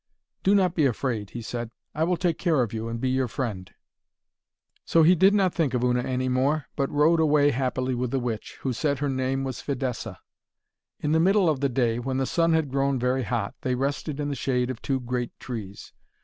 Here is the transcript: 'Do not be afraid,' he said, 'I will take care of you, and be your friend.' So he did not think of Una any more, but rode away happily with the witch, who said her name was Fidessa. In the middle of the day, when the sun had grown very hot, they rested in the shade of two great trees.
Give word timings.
'Do 0.41 0.55
not 0.55 0.73
be 0.73 0.87
afraid,' 0.87 1.29
he 1.29 1.43
said, 1.43 1.69
'I 1.93 2.05
will 2.05 2.17
take 2.17 2.39
care 2.39 2.63
of 2.63 2.73
you, 2.73 2.87
and 2.89 2.99
be 2.99 3.11
your 3.11 3.27
friend.' 3.27 3.71
So 4.83 5.03
he 5.03 5.13
did 5.13 5.31
not 5.35 5.53
think 5.53 5.75
of 5.75 5.83
Una 5.83 6.01
any 6.01 6.27
more, 6.27 6.65
but 6.75 6.89
rode 6.89 7.19
away 7.19 7.51
happily 7.51 7.93
with 7.93 8.09
the 8.09 8.19
witch, 8.19 8.57
who 8.61 8.73
said 8.73 8.97
her 8.97 9.09
name 9.09 9.43
was 9.43 9.61
Fidessa. 9.61 10.17
In 11.01 11.11
the 11.11 11.19
middle 11.19 11.47
of 11.47 11.59
the 11.59 11.69
day, 11.69 11.99
when 11.99 12.17
the 12.17 12.25
sun 12.25 12.53
had 12.53 12.71
grown 12.71 12.97
very 12.97 13.21
hot, 13.21 13.53
they 13.61 13.75
rested 13.75 14.19
in 14.19 14.29
the 14.29 14.33
shade 14.35 14.71
of 14.71 14.81
two 14.81 14.99
great 14.99 15.39
trees. 15.39 15.93